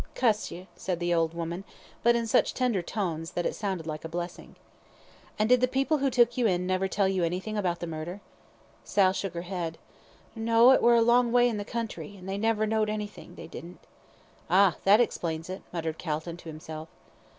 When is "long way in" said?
11.03-11.57